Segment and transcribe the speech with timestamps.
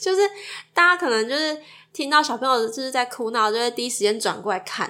[0.00, 0.22] 就是
[0.72, 1.60] 大家可能就是
[1.92, 4.88] 听到小朋友就是在哭闹，就会第一时间转过来看，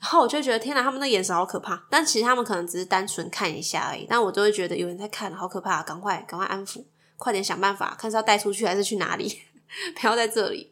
[0.00, 1.82] 然后我就觉得天哪，他们的眼神好可怕。
[1.90, 6.84] 但其实他们可能只是单纯看一下而已，但我就会觉得有人在看，好可怕，赶快赶快安抚，
[7.16, 9.42] 快点想办法，看是要带出去还是去哪里，
[10.00, 10.71] 不要在这里。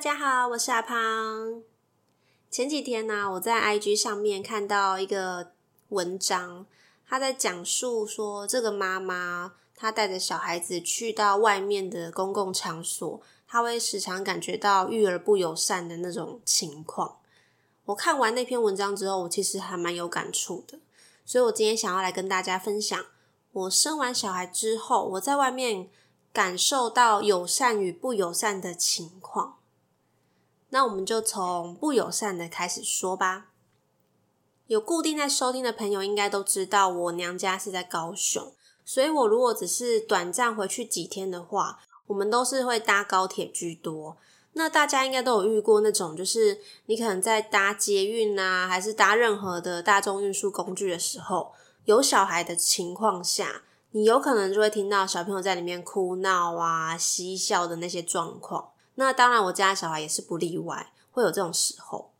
[0.00, 1.62] 大家好，我是阿胖。
[2.50, 5.52] 前几天呢，我在 IG 上面看到一个
[5.90, 6.64] 文章，
[7.06, 17.18] 他在讲述说，这个妈妈她带着小孩子去到外面的公共场所，她会时常感觉到育儿不友善的那种情况。
[17.84, 20.78] 我看完那篇文章之后，我其实还蛮有感触的，
[21.26, 23.04] 所以我今天想要来跟大家分享，
[23.52, 25.90] 我生完小孩之后，我在外面。
[26.32, 29.56] 感受到友善与不友善的情况，
[30.70, 33.46] 那我们就从不友善的开始说吧。
[34.66, 38.52] 有固定在收听的朋友应该都知道，我娘家是在高雄，
[38.84, 44.16] 所以我如果只是短暂回去几天的话，我们都是会搭高铁居多。
[44.52, 51.52] 那大家应该都有遇过那种，就是你可能在搭捷运啊，还是搭任何的大众运输工具的时候，
[51.84, 53.62] 有小孩的情况下。
[53.92, 58.69] 你有可能就会听到小朋友在里面哭闹啊、嬉笑的那些状况。
[59.00, 62.10] 那当然，我家的小孩也是不例外，会有这种时候。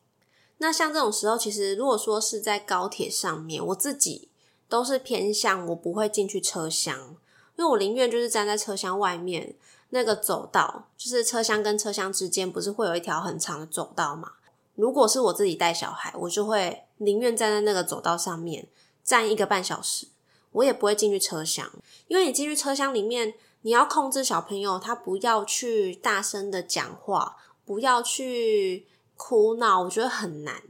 [0.56, 4.30] 那像这种时候，其实如果说是在高铁上面，我自己
[4.66, 6.98] 都是偏向我不会进去车厢，
[7.56, 9.56] 因为我宁愿就是站在车厢外面
[9.90, 14.32] 那个走道，就是车厢跟车厢之间不是会有一条很长的走道嘛？
[14.74, 18.66] 如果是我自己带小孩，我就会宁愿站在那个走道上面
[19.04, 20.06] 站一个半小时。
[20.52, 21.70] 我也不会进去车厢，
[22.08, 30.62] 因为你进去车厢里面，你要控制小朋友，他不要去大声的讲话，不要去哭闹，我觉得很难，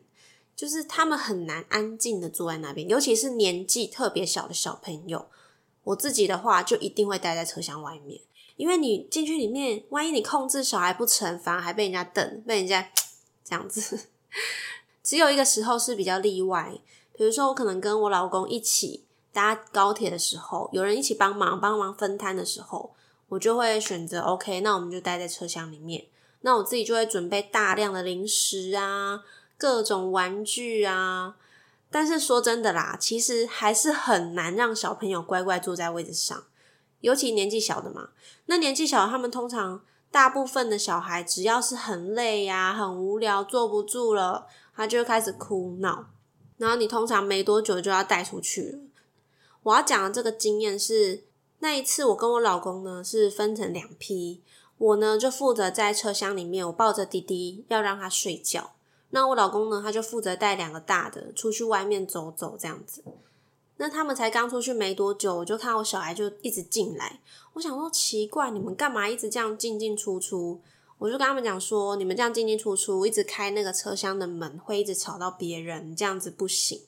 [0.57, 5.29] 就是他们很难安静的坐在那边，尤其是年纪特别小的小朋友。
[5.85, 8.21] 我自己的话，就一定会待在车厢外面，
[8.57, 12.91] 因为你进去里面，万一你控制小孩不成，反而还被人家瞪，被人家
[13.45, 14.09] 这样子。
[15.03, 16.81] 只有一个时候是比较例外，
[17.17, 19.05] 比如说我可能跟我老公一起。
[19.33, 22.95] 搭高铁的时候，有人一起帮忙帮忙分摊的时候，
[23.29, 26.07] 我就会选择 OK，那我们就待在车厢里面。
[26.43, 29.23] 那我自己就会准备大量的零食啊，
[29.59, 31.37] 各种玩具啊。
[31.91, 36.45] 但是说真的啦，其实还是很难让小朋友乖乖坐在位置上，
[37.01, 38.11] 尤其年纪小的嘛。
[38.47, 46.07] 那年纪小，他们通常大部分的小孩，只要是很累呀、很无聊、坐不住了，他就开始哭闹，
[46.57, 48.79] 然后你通常没多久就要带出去了。
[49.63, 51.25] 我要讲的这个经验是，
[51.59, 54.41] 那一次我跟我老公呢是分成两批，
[54.79, 58.73] 我呢就负责在车厢里面，我抱着弟弟要让他睡觉，
[59.11, 63.05] 那我老公呢他就负责带两个大的出去外面走走这样子。
[63.77, 67.21] 那他们才刚出去没多久，我就看我小孩就一直进来，
[67.55, 70.61] 我想说奇怪，你们干嘛一直这样进进出出？
[70.99, 76.83] 我就跟他们讲说，你们这样进进出出，一直开那个车厢的门，会一直吵到别人，这样子不行。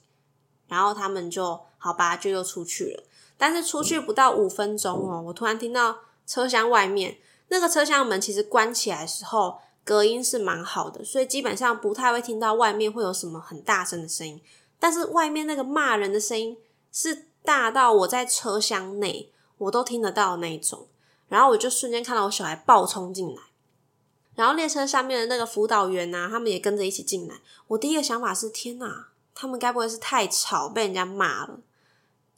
[0.72, 3.03] 然后他们就好吧，就又出去了。
[3.37, 7.19] 但是出去不到五分钟哦，我突然听到车厢外面
[7.49, 14.41] 那个车厢门其实关起来时候，隔音是蛮好的，所以基本上不太会听到外面会有什么很大声的声音。
[14.81, 16.56] 但是外面那个骂人的声音
[16.91, 20.87] 是大到我在车厢内我都听得到那种。
[21.29, 23.43] 然后我就瞬间看到我小孩暴冲进来，
[24.35, 27.37] 然后列车上面的那个辅导员呐，他们也跟着一起进来。
[27.69, 29.08] 我第一个想法是：天哪！
[29.43, 31.59] 他们该不会是太吵被人家骂了？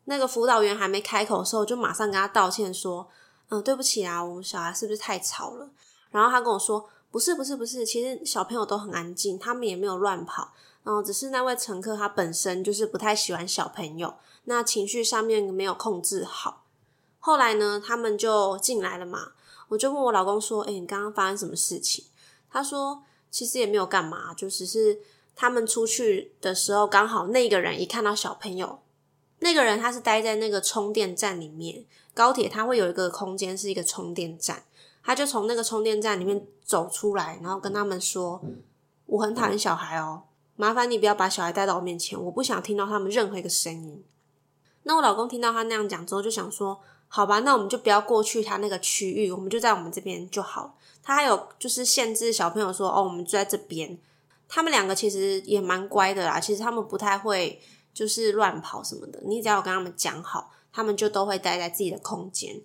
[0.06, 3.06] 那个辅导员还没开口的时候，就马上跟他道歉说
[3.50, 5.68] ：“嗯，对不起啊，我们小孩是不是太吵了？”
[6.10, 14.14] 然后他跟我说：“不是，不是，不是，其实小朋友都很安静，他们也没有乱跑，然后只是那位乘客他本身就是不太喜欢小朋友，
[14.44, 16.64] 那情绪上面没有控制好。
[17.18, 19.32] 后来呢，他们就进来了嘛，
[19.68, 22.06] 我就问我老公说：‘哎，你刚刚发生什么事情？’
[22.48, 24.98] 他说：‘其实也没有干嘛，就只是……’
[25.36, 28.80] 他们出去的时候，刚好那个人一看到小朋友，
[29.40, 31.84] 那个人他是待在那个充电站里面，
[32.14, 34.64] 高铁它会有一个空间是一个充电站，
[35.02, 38.40] 他就从那个充电站里面走出来，然后跟他们说
[39.06, 40.22] ：“我很讨厌小孩哦，
[40.56, 44.04] 麻烦你不要把小孩带到我面前，我不想听到他们任何一个声音。”
[44.84, 53.98] 那我老公听到他那样讲之后，就想说：“好吧，那我们就不要过去他那个区域，我们就在我们这边就好。”他还有就是限制小朋友说：“哦，我们就在这边。”
[54.48, 57.60] 他们两个其实也蛮乖的啦，其实他们不太会。
[57.94, 62.60] 就是乱跑什么的，你只要跟他们讲好，他们就都会待在自己的空间。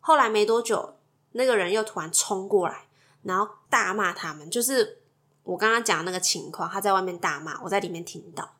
[0.00, 0.96] 后来没多久，
[1.32, 2.86] 那个人又突然冲过来，
[3.22, 4.48] 然后大骂他们。
[4.48, 5.02] 就是
[5.42, 8.50] 我刚刚讲那个情况，他在外面大骂，我在里面听到，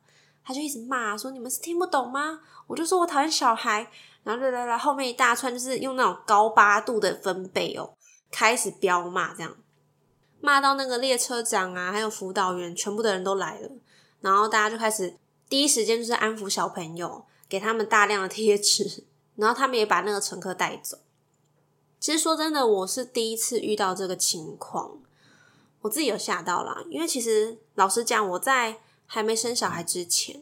[0.45, 3.89] 他就一直骂说：“你们是听不懂吗？”我就说我讨厌小孩，
[4.21, 7.91] 然后来来来，后面一大串就是用那种高八度的分贝哦，
[8.29, 9.55] 开始飙骂，这样
[10.41, 13.69] 骂到那个列车长啊，还有辅导员，全部的人都来了，
[14.19, 15.15] 然后大家就开始。
[15.47, 19.03] 第一时间就是安抚小朋友，给他们大量的贴纸，
[19.35, 20.99] 然后他们也把那个乘客带走。
[21.99, 24.97] 其实说真的，我是第一次遇到这个情况，
[25.81, 26.85] 我自己有吓到啦。
[26.89, 30.41] 因为其实老实讲，我在还没生小孩之前，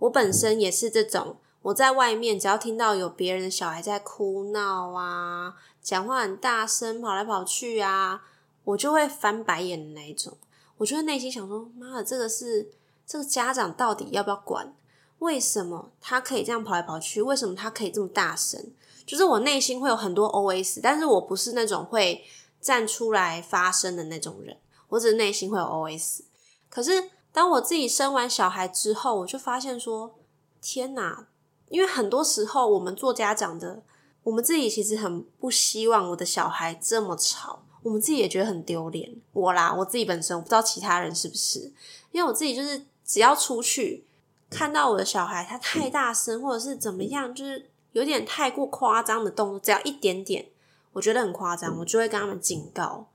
[0.00, 8.22] 我本身也是这种，我在外面只要听到有别人的小孩在哭闹啊，讲话很大声，跑来跑去啊，
[8.70, 10.36] 我就会翻白眼的那一种。
[10.78, 12.70] 我就会内心想说：妈的，这个是。
[13.06, 14.72] 这个家长到底要不要管？
[15.18, 17.20] 为什么他可以这样跑来跑去？
[17.20, 18.72] 为什么他可以这么大声？
[19.04, 22.24] 就是我内心会有很多 OS，但是我不是那种会
[22.60, 24.56] 站出来发声的那种人，
[24.90, 26.20] 我只是内心会有 OS。
[26.68, 30.14] 可是当我自己生完小孩之后，我就发现说：
[30.62, 31.26] 天哪！
[31.68, 33.82] 因为很多时候我们做家长的，
[34.22, 39.10] 我们自己其实很不希望我的小孩这么吵，我们自己也觉得很丢脸。
[39.32, 41.72] 我啦，我自己本身我不知道其他人是不是，
[42.12, 42.86] 因为我自己就是。
[43.02, 44.04] 只要出去
[44.48, 50.46] 看到我的小孩，他太大声或者是怎么样，就是有点太过夸张的动作，只要一点点，
[50.92, 53.08] 我觉得很夸张，我就会跟他们警告。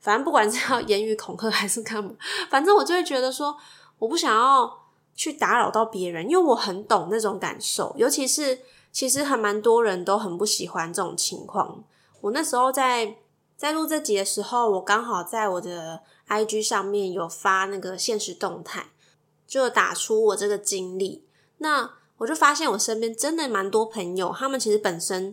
[0.00, 2.10] 反正不管是要言语恐吓还是干嘛，
[2.50, 3.56] 反正我就会觉得说，
[4.00, 4.80] 我不想要
[5.14, 7.94] 去打扰到别人，因为我很懂那种感受。
[7.96, 11.84] 尤其是其实还蛮多人都很不喜欢这种情况。
[12.20, 13.14] 我那时候在
[13.56, 18.88] 在录这集的时候，我刚好在我的 IG 上面有发那个现实动态。
[19.48, 21.24] 就打出我这个经历，
[21.58, 21.88] 那
[22.18, 25.32] 我就发现我身边真的蛮多朋友，他们其实本身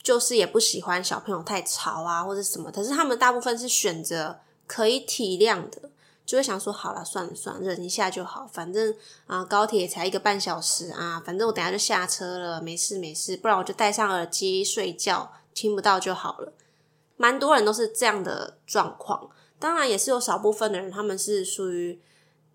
[0.00, 4.38] 就是也不喜欢小朋友太吵啊，或者什么，可是他们大部分是选择
[4.68, 5.90] 可以体谅的，
[6.24, 8.94] 就会想说好了，算了算了，忍一下就好，反正
[9.26, 16.52] 啊高铁才一个半小时啊，反正我等下就下车了，没事没事，不然我就戴上耳机睡觉，听不到就好了。
[17.18, 19.28] 蛮多人都是这样的状况，
[19.58, 22.00] 当然也是有少部分的人，他们是属于。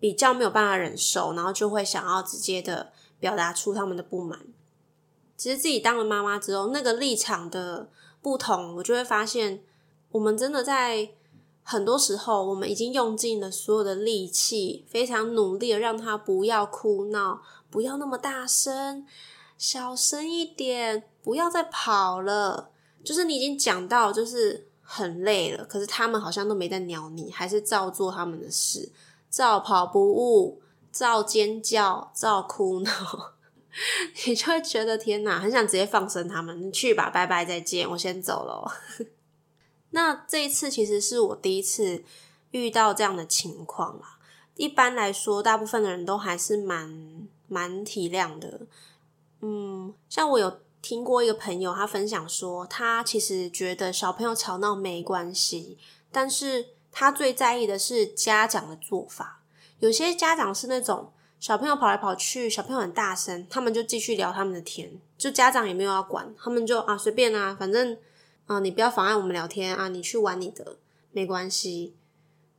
[0.00, 4.38] 比较没有办法忍受，然后就会想要直接的表达出他们的不满。
[5.34, 7.88] 其实自己当了妈妈之后，那个立场的
[8.20, 9.64] 不同，我就会发现，
[10.10, 11.08] 我们真的在
[11.62, 17.40] 很多时候，我们已经用尽了所有的力气，非常努力的让他不要哭闹，
[17.70, 19.06] 不要那么大声，
[19.56, 22.72] 小声一点，不要再跑了。
[23.04, 28.90] 就是你已经讲到，就是很累了，可是他们好像都没在鸟你，还是照做他们的事。
[29.30, 30.62] 照跑不误，
[30.92, 32.90] 照尖叫，照哭闹，
[34.26, 36.62] 你就会觉得天哪，很想直接放生他们。
[36.62, 38.72] 你去吧，拜拜，再见，我先走了。
[39.90, 42.04] 那这一次其实是我第一次
[42.52, 44.18] 遇到这样的情况啦。
[44.54, 48.60] 一般来说，大部分的人都还是蛮蛮体谅的。
[49.40, 55.78] 嗯，像我有听过一个朋友，他分享说，他其实觉得小朋友吵闹没关系，
[56.12, 56.66] 但是。
[56.96, 59.42] 他最在意的是家长的做法。
[59.80, 61.10] 有些家长是那种
[61.40, 67.98] 小朋友跑来跑去，小朋友很大声，他们就继续聊他们的天，就家长也没有要管，他们就啊随便啊，反正
[68.46, 70.76] 啊你不要妨碍我们聊天啊，你去玩你的，
[71.10, 71.96] 没关系。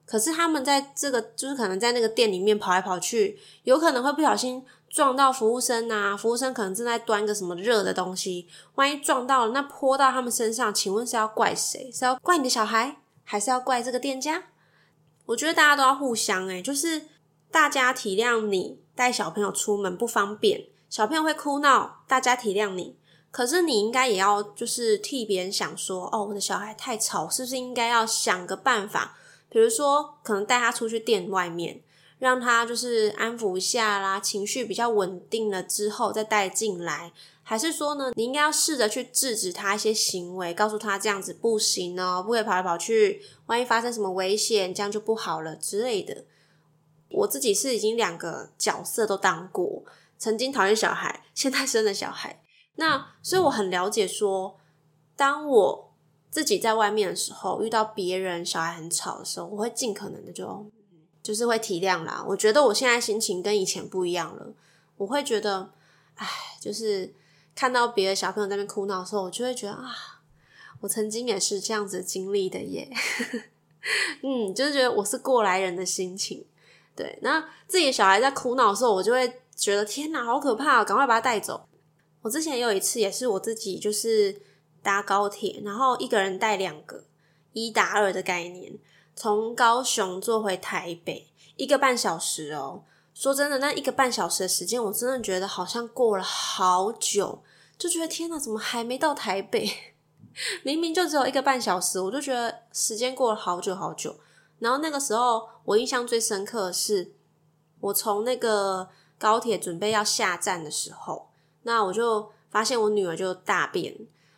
[0.05, 4.65] 可是他们在这个就是可能在那个店里面跑来跑去，有可能会不小心
[4.95, 11.91] 撞到服务生啊，服务生可能正在端个什么热的东西，万一撞到了，那泼到他们身上，请问是要怪谁？
[11.91, 12.95] 是要怪你的小孩？
[13.25, 14.43] 还是要怪这个店家？
[15.25, 17.07] 我觉得大家都要互相诶，就是
[17.51, 22.95] 大家体谅你带小朋友出门不方便，小朋友会哭闹，大家体谅你。
[23.31, 29.17] 可是你应该也要就是替别人想说，哦，我的小孩太吵，是不是应该要想个办法？
[29.49, 31.81] 比如说，可能带他出去店外面，
[32.17, 37.11] 让他就是安抚一下啦，情绪比较稳定了之后再带进来。
[37.43, 46.25] 还是说呢，你应该要试着去制止他一些行为，告诉他这样子不行哦，不可以跑来跑去，万一发生什么危险，这样就不好了之类的。
[47.11, 49.83] 我自己是已经两个角色都当过，
[50.17, 52.41] 曾经讨厌小孩，现在生了小孩。
[52.77, 54.57] 那所以我很了解说，
[55.15, 55.93] 当我
[56.31, 60.65] 自己在外面的时候，遇到别人小孩很吵的时候，我会尽可能的就
[61.25, 62.23] 就是会体谅啦。
[62.27, 64.53] 我觉得我现在心情跟以前不一样了，
[64.97, 65.71] 我会觉得，
[66.13, 66.27] 哎，
[66.61, 67.11] 就是
[67.55, 70.21] 看到别的小朋友在那边哭闹的时候，我就会觉得啊，
[70.81, 72.87] 我曾经也是这样子经历的耶。
[74.21, 76.45] 嗯，就是觉得我是过来人的心情。
[76.95, 81.67] 对，那自己小孩在哭闹的时候，我就会觉得天哪，好可怕，赶快把他带走。
[82.21, 84.41] 我之前有一次，也是我自己，就是。
[84.85, 87.05] 搭高铁，然后一个人带两个，
[87.53, 88.71] 一打二的概念，
[89.15, 92.83] 从高雄坐回台北，一个半小时哦。
[93.13, 97.41] 说真的，那一个半小时的时间，我真的觉得好像过了好久，
[97.77, 99.71] 就觉得天哪，怎么还没到台北？
[100.63, 104.17] 明明就只有一个半小时，我就觉得时间过了好久好久。
[104.59, 107.13] 然后那个时候，我印象最深刻的是，
[107.79, 111.29] 我从那个高铁准备要下站的时候，
[111.63, 113.95] 那我就发现我女儿就大便。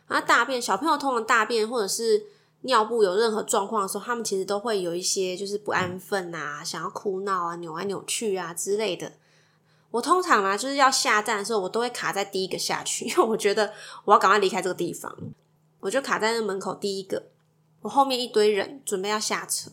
[0.07, 2.27] 啊，大便小朋友通常大便或者是
[2.61, 9.13] 尿布有任何状况的时候，他们其实都会有一些就是不安分啊，想要哭闹啊、扭来扭去啊之类的。
[9.91, 13.71] 我通常啊就是要下站的时候，我都会卡在第一个下去，因为我觉得
[14.05, 15.15] 我要赶快离开这个地方，
[15.79, 17.23] 我就卡在那门口第一个。
[17.81, 19.71] 我后面一堆人准备要下车，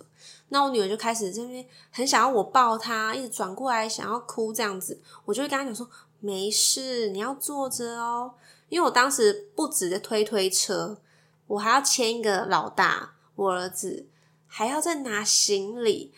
[0.50, 5.88] 那我女儿就开始这边很想要我抱她，一直转过来想要哭这样子，我就会跟她讲说
[6.20, 8.34] ：“没事，你要坐着哦。”
[8.68, 10.98] 因为我当时不止的推推车，
[11.46, 14.06] 我还要牵一个老大，我儿子
[14.46, 16.12] 还要再拿行李，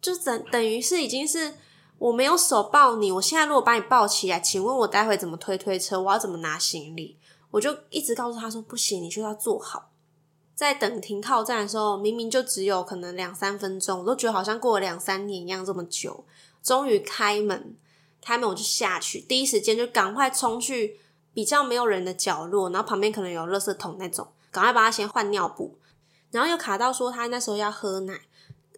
[0.00, 1.54] 就等等于是已经是
[1.98, 3.10] 我没有手抱你。
[3.12, 6.00] 我现在如果把你抱起来，请问我待会怎么推推车？
[6.00, 7.16] 我要怎么拿行李？
[7.50, 9.90] 我就一直告诉他说不行，你就要坐好。
[10.54, 16.24] 在等停靠站的时候，明明就只有可能两三分钟，我都觉得好像过了两三年一样这么久。
[16.62, 17.76] 终于开门，
[18.20, 21.00] 开门我就下去，第一时间就赶快冲去。
[21.34, 25.76] 比较没有人的角落，然后旁边可能有垃圾桶那种，赶快帮他先换尿布，
[26.30, 28.20] 然后又卡到说他那时候要喝奶，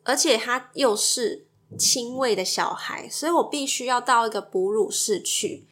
[0.05, 1.47] 而且他又是
[1.79, 5.67] 亲喂的小孩，所以我必须要到一个哺乳室去。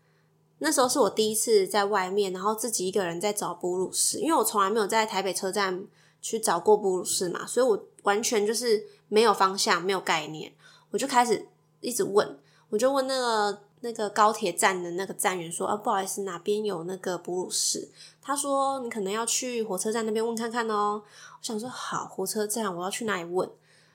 [0.58, 5.84] 那时候是我第一次在外面，然后自己一个人在找哺乳室，因为我从来没有在台北车站
[6.20, 10.52] 去找过哺乳室嘛，所以我完全就是没有方向，没有概念，
[10.90, 11.46] 我就开始
[11.80, 12.38] 一直问，
[12.70, 13.62] 我就问那个。
[13.80, 17.88] 那个高铁站的那个站员说：“啊，不好意思，哪边有那个哺乳室？”
[18.20, 21.02] 他说：“你可能要去火车站那边问看看哦。”
[21.38, 23.48] 我想说：“好，火车站我要去哪里问？”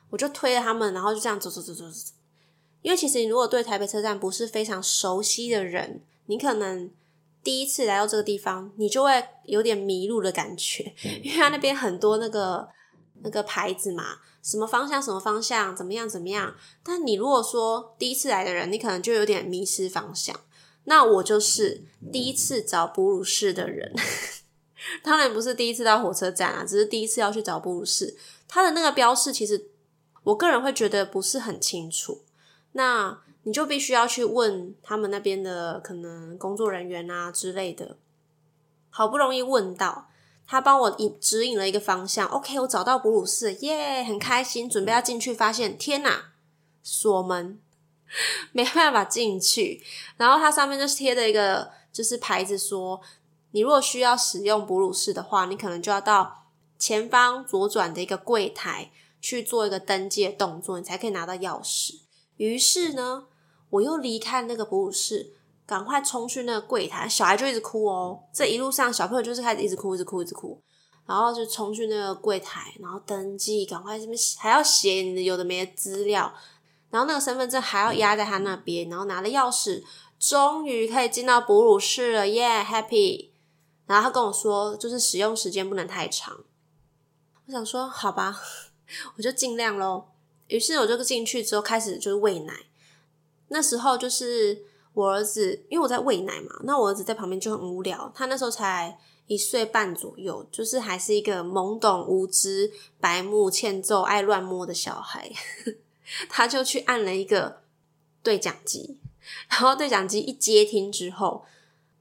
[0.09, 2.11] 我就推了他们，然后就这样走走走走走。
[2.83, 6.91] 因为其实你如果对台北车站不是非常熟悉的人，你可能
[7.43, 12.67] 第一次来到这个地方，你就会有点迷路的感觉，因为他那边很多那个
[13.23, 14.19] 那个牌子嘛。
[14.41, 15.01] 什么方向？
[15.01, 15.73] 什么方向？
[15.75, 16.07] 怎么样？
[16.07, 16.53] 怎么样？
[16.83, 20.37] 但你如果说第一次来的人，你可能就有点迷失方向。
[20.83, 23.95] 那我就是第一次找哺乳室的人，
[25.01, 28.17] 当然不是第一次到火车站啊，只是第一次要去找哺乳室。
[28.49, 29.69] 它的那个标示，其实
[30.23, 32.23] 我个人会觉得不是很清楚。
[32.73, 37.95] 那你就必须要去问他们那边的可能工作人员啊之类的。
[38.89, 40.09] 好不容易问到。
[40.45, 46.33] 他帮我引指引了一个方向，OK，我找到哺乳室，耶，很开心，准备要进去，发现天哪，
[46.83, 47.59] 锁门，
[48.51, 49.81] 没办法进去。
[50.17, 53.01] 然后它上面就是贴的一个就是牌子，说
[53.51, 56.45] 你如果需要使用哺乳室的话，你可能就要到
[56.77, 61.99] 前方左转的一个柜台去做一个登记的动作，你才可以拿到钥匙。
[62.37, 63.25] 于是呢，
[63.69, 65.33] 我又离开那个哺乳室。
[65.65, 68.21] 赶快冲去那个柜台，小孩就一直哭哦。
[68.33, 70.61] 这一路上，小朋友就是开始一直哭，一直哭，一直哭。
[71.05, 76.33] 然后就冲去那个柜台，然后登记，赶快这边还要写你的有的没的资料。
[76.89, 79.83] 然后那个身份证还要压在他那边，然后拿了钥匙，
[80.19, 83.29] 终于可以进到哺乳室了，耶，happy。
[83.85, 86.41] 然后他跟我说，就是使用时间不能太长。
[87.47, 88.39] 我想说，好吧，
[89.17, 90.11] 我就尽量咯。
[90.47, 92.53] 于是我就进去之后开始就是喂奶。
[93.47, 94.65] 那时候就是。
[94.93, 98.11] 我儿子，因为我在喂奶嘛，那我儿子在旁边就很无聊。
[98.13, 98.97] 他那时候才
[99.27, 105.31] 一岁半左右，就是还是一个懵懂无知、白目欠揍、爱乱摸的小孩。
[106.29, 107.61] 他就去按了一个
[108.21, 108.99] 对讲机，
[109.49, 111.43] 然后对讲机一接听之后，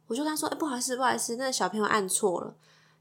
[0.08, 2.54] 我就跟他说：“哎，不好意思，不好意思，那个小朋友按错了。”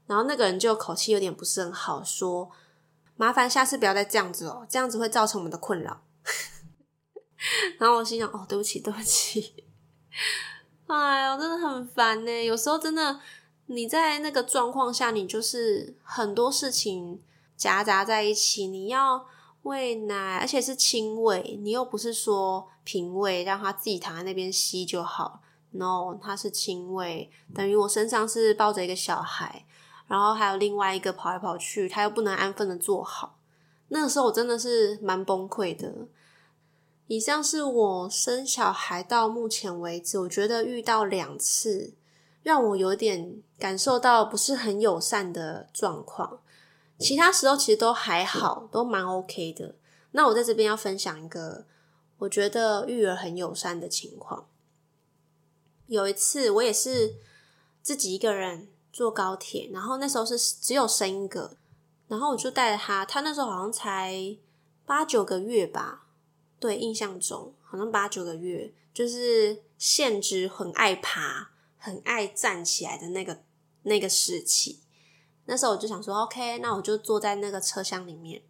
[0.06, 2.50] 然后那个人就口气有点不是很好，说
[3.16, 6.00] ：“麻烦下次不要再这样子哦，这样子会造成我们的困扰。”
[7.78, 9.64] 然后我心想：“哦，对不起，对不起。”
[10.86, 12.44] 哎呦，真的很烦呢。
[12.44, 13.20] 有时候真的，
[13.66, 17.20] 你在那个状况下，你就是很多事情
[17.56, 18.66] 夹杂在一起。
[18.66, 19.26] 你要
[19.62, 25.40] 喂奶，而且是亲喂，你又不是说平喂，让他自己躺在那边吸就好。
[25.70, 29.64] ，no，他是亲喂，等于我身上是抱着一个小孩，
[30.06, 33.38] 然后还有另外一个跑来跑去，他又不能安分的坐好，
[33.88, 35.90] 那个时候我真的是蛮崩溃的。
[37.08, 41.92] 以上是我生小孩到目前为止，我觉得遇到两次
[42.42, 46.40] 让我有点感受到不是很友善的状况，
[46.98, 49.74] 其他时候其实都还好，都蛮 OK 的。
[50.12, 51.66] 那我在这边要分享一个
[52.18, 54.46] 我觉得育儿很友善的情况。
[55.86, 57.16] 有一次我也是
[57.82, 61.56] 自己一个人坐高铁，然后那时候是只有生一个，
[62.08, 64.36] 然后我就带着他，他那时候好像才
[64.86, 66.01] 八九个月吧。
[66.62, 73.42] 对，印象中好像八九个月，就是限制很爱爬、很爱站起来的那个
[73.82, 74.78] 那个时期。
[75.46, 78.42] 那时候我就想说，OK，那我就坐在那个车厢里面。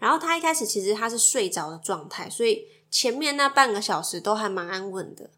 [0.00, 5.30] 然后他一开始其实他是睡着的状态，所以前面那半个小时都还蛮安稳的。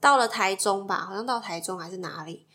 [0.00, 2.46] 到了台中吧，好像到台中还是哪里，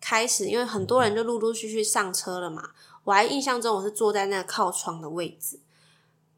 [0.00, 2.70] 开始因为很多人就陆陆续续上车了嘛。
[3.04, 5.60] 我还印象中我是坐在那个靠窗的位置。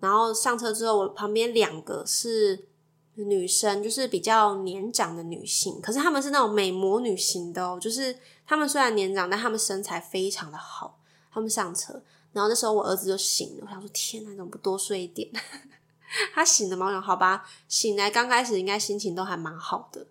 [0.01, 2.67] 然后上车之后，我旁边两个是
[3.15, 10.99] 女生，就是比较年长的女性，可是她们是那种美魔女型的哦，就是她们虽然年长，但她们身材非常的好。
[11.33, 15.31] 她们上车，然后那时候我儿子就醒了，我想说天哪，怎么不多睡一点？
[16.33, 16.87] 他醒了吗？
[16.87, 20.07] 我想好吧，醒来刚开始应该心情都还蛮好的。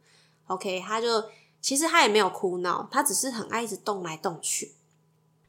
[0.47, 1.23] OK，他就
[1.61, 4.73] 其实他也没有哭闹，他只是很爱一直动来动去。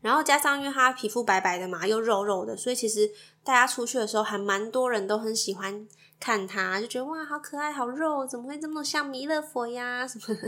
[0.03, 3.11] 然后加上因为他皮肤白白的嘛，又肉肉的，所以其实
[3.43, 5.89] 大家出去的时候还蛮多人都很喜欢
[6.21, 10.07] 看他，就觉得哇，好可爱，好肉，怎么会这么像弥勒佛呀？
[10.07, 10.39] 什么？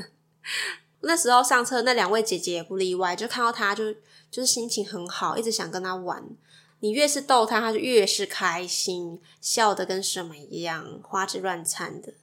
[1.00, 3.92] 那时候上车那两位姐姐也不例外，就看到他就
[4.30, 6.24] 就是心情很好，一直想跟他玩。
[6.80, 12.14] 你越是逗他，他就越是开心，笑的跟什么一样，花枝乱颤的。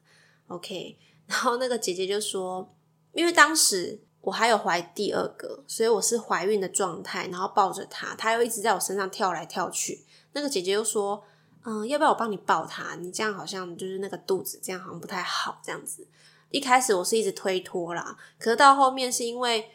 [0.47, 2.73] OK，然后那个姐姐就说，
[3.13, 3.99] 因为当时。
[4.25, 10.03] 我还有怀第二个，所以我是怀孕的状态，然后抱着他，他又一直在我身上跳来跳去。
[10.33, 11.23] 那个姐姐又说
[11.63, 12.95] ：“嗯，要不要我帮你抱他？
[12.95, 16.07] 你这样好像就是那个肚子，这样好像不太好。”这样子，
[16.49, 19.69] 一开始我是一直推脱啦，可是到后面是因为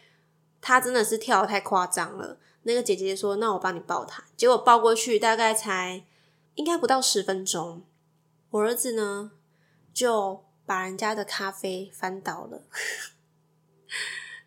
[0.60, 2.36] 他真的是跳的太夸张了。
[2.64, 6.04] 那个姐姐说：“那我帮你抱他。”结果抱过去大概才
[6.56, 7.84] 应该不到十分钟，
[8.50, 9.30] 我儿子呢
[9.94, 12.64] 就把人家的咖啡翻倒了。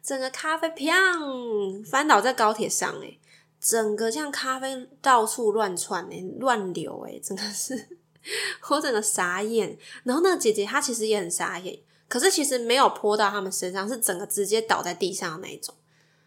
[0.04, 3.20] 整个咖啡砰翻倒在高铁上，诶
[3.62, 7.98] 整个像咖啡到处乱窜，诶乱流，诶真的是
[8.70, 9.78] 我整个傻眼。
[10.04, 15.74] 然后那个姐姐她其实也很傻眼，可是其实没有泼到他们身上，是整个直接倒在地上的那一种。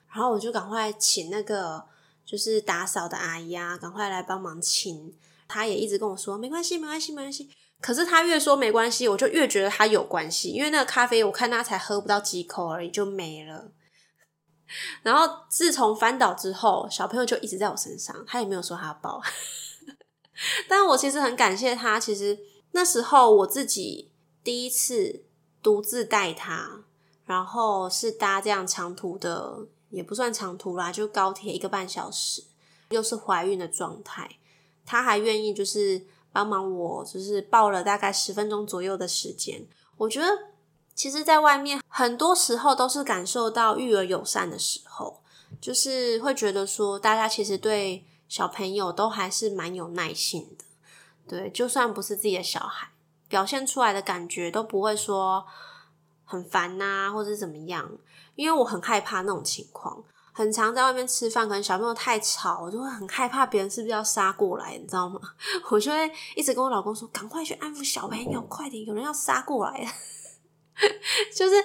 [0.08, 1.84] 然后我就赶快请那个
[2.24, 5.12] 就是打扫的阿姨啊，赶快来帮忙清。
[5.46, 7.50] 她也一直跟我说没关系，没关系，没关系。
[7.80, 13.70] 可是他越说没关系，我就越觉得他有关系，因为那个咖啡我看他才喝不到几口而已就没了。
[15.02, 19.22] 然后自从翻倒之后，小朋友就一直在我身上，他也没有说他抱。
[20.66, 22.38] 但我其实很感谢他，其实
[22.72, 24.10] 那时候我自己
[24.42, 25.24] 第一次
[25.62, 26.84] 独自带他，
[27.26, 32.42] 然后是搭这样长途的，也不算长途啦，就高铁一个半小时，
[32.88, 34.38] 又是怀孕的状态，
[34.84, 36.06] 他还愿意就是。
[36.32, 40.26] 帮忙我就是抱了大概十分钟左右的时间，我觉得
[40.94, 45.22] 其实，在外面很多时候都是感受到育儿友善的时候，
[45.60, 50.64] 就是会觉得说，大家其实对小朋友都还是蛮有耐心的，
[51.28, 52.88] 对，就算不是自己的小孩，
[53.28, 55.46] 表现出来的感觉都不会说
[56.24, 57.90] 很烦呐，或者怎么样，
[58.34, 60.02] 因为我很害怕那种情况。
[60.36, 65.18] 很常在外面吃饭，可能小朋友太吵，我就会很害怕别人是不是要杀过来，你知道吗？
[65.70, 69.88] 我就会一直跟我老公说：“赶快去安抚小朋友，快点，有人要杀过来了。
[71.34, 71.56] ”就是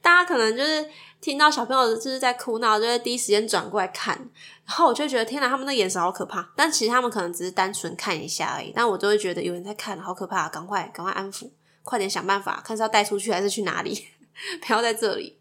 [0.00, 0.88] 大家可能就是
[1.20, 4.16] 听到小朋友就是在哭闹，就会第一时间转过来看，
[4.64, 6.48] 然后我就觉得天哪，他们的眼神好可怕。
[6.54, 10.48] 但其实他们可能只是单纯看一下而已，但我都会觉得有人在看，好可怕！
[10.48, 11.50] 赶快赶快安抚，
[11.82, 14.06] 快点想办法，看是要带出去还是去哪里，
[14.64, 15.36] 不要在这里。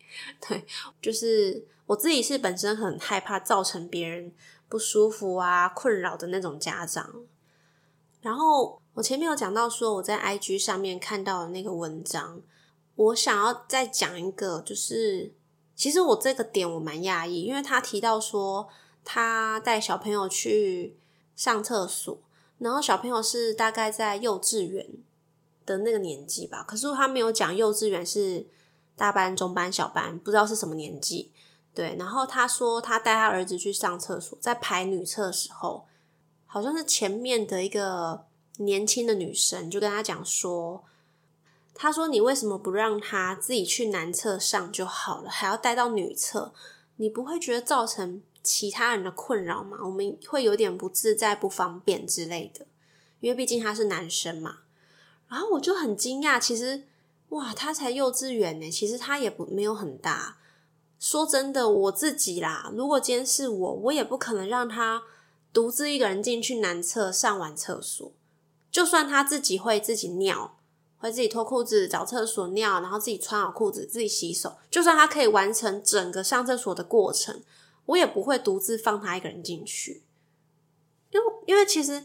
[0.47, 0.65] 对，
[0.99, 1.67] 就是。
[1.89, 4.31] 我自己是本身很害怕造成别人
[4.67, 7.15] 不舒服啊、困扰的那种家长。
[8.21, 12.41] 然后我前面有讲到说我在 IG 上面看到的那个文章，
[12.93, 15.33] 我想要再讲一个，就是
[15.75, 18.69] 其实我这个点我蛮讶异，因为他提到说
[19.03, 20.95] 他带小朋友去
[21.35, 22.15] 上厕所，
[22.59, 24.87] 然后小朋友是大概在幼稚园
[25.65, 28.45] 的那个年纪吧，可是他没有讲幼稚园是
[28.95, 31.31] 大班、中班、小班，不知道是什么年纪。
[31.79, 35.85] 对，然后他说他带他儿子去上厕所，在排女厕的时候，
[36.45, 38.25] 好像是前面的一个
[38.57, 40.83] 年轻的女生就跟他讲说，
[41.73, 46.53] 他说：“你为什么不让他自己去男厕上就好了，还要带到女厕？
[46.97, 49.77] 你不会觉得造成其他人的困扰吗？
[49.83, 52.65] 我们会有点不自在、不方便之类的，
[53.21, 54.57] 因为毕竟他是男生嘛。”
[55.29, 56.83] 然后我就很惊讶，其实
[57.29, 60.35] 哇，他才幼稚园呢，其实他也不没有很大。
[60.99, 65.03] 说真的，我自己啦，如果今天是我，我也不可能让他
[65.53, 68.11] 独自一个人进去男厕上完厕所，
[68.69, 70.55] 就算他自己会自己尿。
[71.01, 74.57] 会自己脱裤子找厕所尿，然后自己穿好裤子自己洗手。
[74.69, 77.41] 就算他可以完成整个上厕所的过程，
[77.85, 80.03] 我也不会独自放他一个人进去。
[81.11, 82.03] 因为因为其实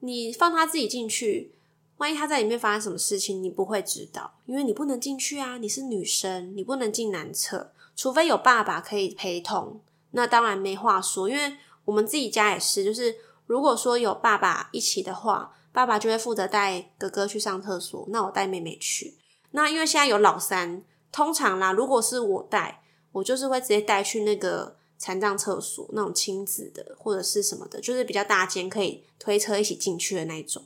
[0.00, 1.52] 你放他自己进去，
[1.96, 9.82] 万一他在里面发生什么事情，你不会知道，因为你不能进去啊，你是女生，你不能进男厕，除非有爸爸可以陪同。
[10.12, 15.52] 那当然没话说，因为我们自己家也是，就是如果说有爸爸一起的话。
[15.70, 19.16] 爸爸就会负责带哥哥去上厕所，那我带妹妹去。
[19.52, 20.82] 那因为现在有老三，
[21.12, 22.82] 通常啦，如果是我带，
[23.12, 30.64] 我就是会直接带去那个残障厕所，那种亲子的或者是什么的，就是比较大间可以推车一起进去的那种。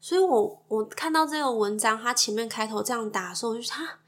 [0.00, 3.98] 所以我我看到这个文章，他前面开头这样打的时候，我就他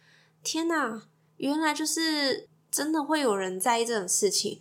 [0.45, 1.03] 天哪，
[1.37, 4.61] 原来就是真的会有人在意这种事情。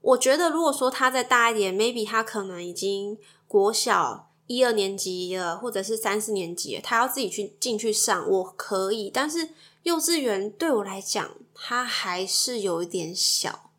[0.00, 4.28] 我觉得如果说他再大一点，maybe 他可能已经国小。
[4.48, 9.08] 一二年级了，或者是三四年级，他要自己去进去上，我可以。
[9.08, 9.48] 但是
[9.84, 13.70] 幼稚园对我来讲，他还是有一点小。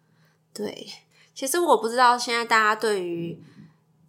[0.51, 0.87] 对，
[1.35, 3.37] 其实我不知道现在大家对于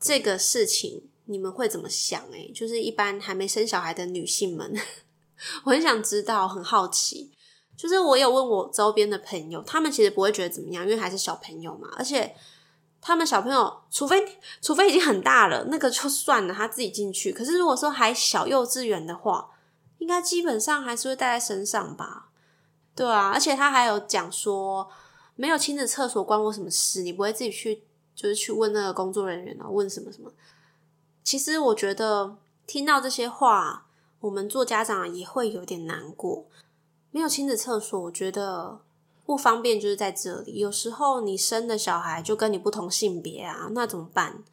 [0.01, 2.23] 这个事情，你们会怎么想？
[2.31, 4.75] 诶就是一般还没生小孩的女性们，
[5.65, 7.33] 我很想知道，很好奇。
[7.77, 12.35] 就是我有问我周边的朋友，他们其实不会觉得怎么样，因为还是小朋友嘛，而且。
[13.07, 14.17] 他们小朋友，除非
[14.63, 17.31] 除非已经很大了，那个就算了，他自己进去。
[17.35, 19.51] 可是如果说还小幼稚园的话，
[19.99, 22.31] 应该基本上还是会带在身上吧？
[22.97, 24.89] 对啊，而且他还有讲说，
[25.37, 27.03] 没有亲子厕所关我什么事？
[27.03, 27.83] 你不会自己去，
[28.15, 30.33] 就是去问那个工作人员啊，问什么什么？
[31.23, 33.85] 其实我觉得听到这些话，
[34.21, 36.47] 我们做家长也会有点难过。
[37.15, 38.81] 没有亲子厕所，我觉得。
[39.27, 44.45] 不方便就是在这里，有时候你生的小孩就跟你不同性别啊，那怎么办？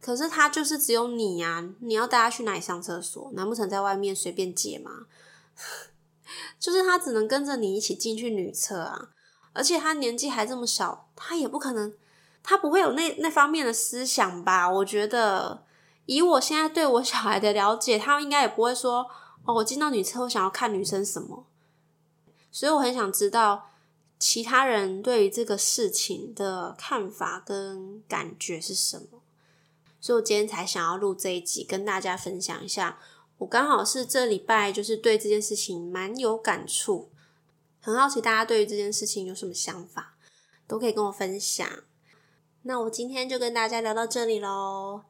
[0.00, 3.30] 可是他就是只有你呀，你要带他去哪里上厕所？
[3.34, 4.90] 难不成在外面随便解吗？
[6.58, 9.10] 就是他只能跟着你一起进去女厕啊，
[9.52, 11.92] 而且他年纪还这么小，他也不可能，
[12.42, 14.70] 他不会有那那方面的思想吧？
[14.70, 15.64] 我觉得
[16.06, 19.06] 以我现在对我小孩的了解，他应该也不会说
[19.44, 21.44] 哦，我进到女厕，我想要看女生什么，
[22.54, 23.70] 所以我很想知道。
[24.16, 29.20] 其他人对于这个事情的看法跟感觉是什么？
[30.00, 32.98] 所以我今天才想要录这一集，跟大家分享一下。
[33.38, 37.10] 我刚好是这礼拜就是对这件事情蛮有感触，
[37.80, 40.16] 很好奇大家对于这件事情有什么想法，
[40.66, 41.68] 都可以跟我分享。
[42.62, 45.02] 那我今天就跟大家聊到这里喽。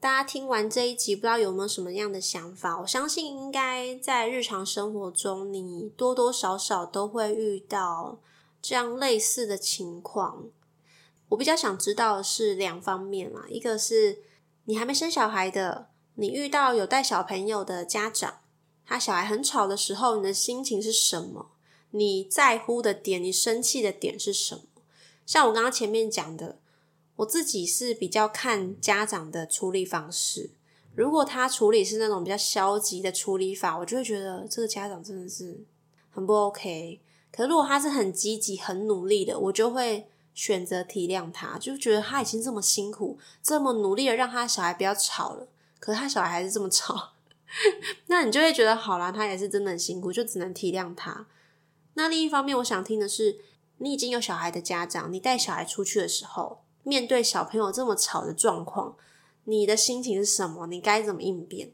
[0.00, 2.80] 大家听完这一集，不知道有没有什么样的想法？
[2.80, 8.20] 我相信应该在日常生活中，你多多少少都会遇到
[8.62, 10.44] 这样类似的情况。
[11.30, 14.22] 我比较想知道的是两方面啦，一个是
[14.66, 18.38] 你还没生小孩的，你遇到有带小朋友的家长，
[18.86, 21.50] 他小孩很吵的时候，你的心情是什么？
[21.90, 24.62] 你在乎的点，你生气的点是什么？
[25.26, 26.60] 像我刚刚前面讲的。
[27.18, 30.50] 我自己是比较看家长的处理方式，
[30.94, 35.64] 如果他处理是那种比较消极的处理法，我就会觉得这个家长真的是
[36.10, 37.00] 很不 OK。
[37.32, 45.48] 可是如果他是很积极、很努力的，我就会选择体谅他，就觉得他已经这么辛苦、这么努力的让他小孩不要吵了，
[45.80, 47.14] 可是他小孩还是这么吵，
[48.06, 51.26] 那你就会觉得好啦，他也是真的很辛苦，就只能体谅他。
[51.94, 53.40] 那另一方面，我想听的是，
[53.78, 56.60] 你已经有小孩的家长，你带小孩出去的时候。
[56.88, 58.96] 面对小朋友这么吵的状况，
[59.44, 60.66] 你的心情是什么？
[60.66, 61.72] 你该怎么应变？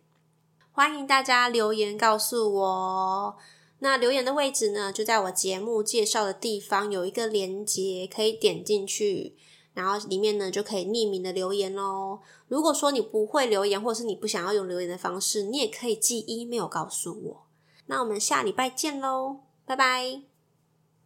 [0.73, 3.37] 欢迎大家留言告诉我。
[3.79, 9.37] 那留言的位置呢，就在我节目介绍的地方有一个连接，可以点进去，
[9.73, 12.19] 然后里面呢就可以匿名的留言哦。
[12.49, 17.47] 如果说你不会留言，或是你不想要用留言的方式，你也可以寄 email 告诉我。
[17.87, 20.34] 那我们下礼拜见喽，拜拜。